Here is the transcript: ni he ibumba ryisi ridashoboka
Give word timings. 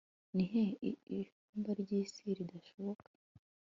ni 0.35 0.45
he 0.51 0.63
ibumba 0.89 1.71
ryisi 1.81 2.23
ridashoboka 2.37 3.07